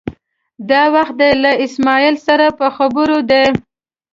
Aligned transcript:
دا 0.69 0.83
وخت 0.95 1.13
دی 1.19 1.31
له 1.43 1.51
اسمعیل 1.65 2.15
سره 2.27 2.45
په 2.59 2.67
خبرو 2.75 3.17
دی. 3.29 3.45